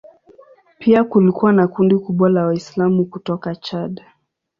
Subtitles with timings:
[0.79, 4.01] Pia kulikuwa na kundi kubwa la Waislamu kutoka Chad.